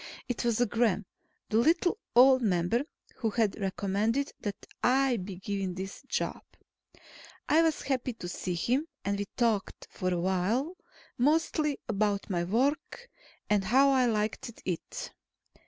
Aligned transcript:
It 0.27 0.43
was 0.43 0.57
Gremm, 0.61 1.05
the 1.49 1.57
little 1.57 1.99
old 2.15 2.41
member, 2.41 2.81
who 3.17 3.29
had 3.29 3.59
recommended 3.61 4.31
that 4.39 4.65
I 4.81 5.17
be 5.17 5.35
given 5.35 5.75
this 5.75 6.01
job. 6.07 6.41
I 7.47 7.61
was 7.61 7.83
happy 7.83 8.13
to 8.13 8.27
see 8.27 8.55
him, 8.55 8.87
and 9.05 9.19
we 9.19 9.25
talked 9.37 9.87
for 9.91 10.11
a 10.11 10.19
while, 10.19 10.75
mostly 11.19 11.79
about 11.87 12.31
my 12.31 12.43
work, 12.43 13.11
and 13.47 13.63
how 13.65 13.91
I 13.91 14.07
liked 14.07 14.63
it. 14.65 15.11